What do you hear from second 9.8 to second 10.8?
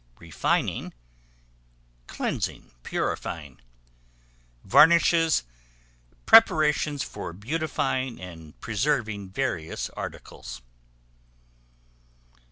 articles.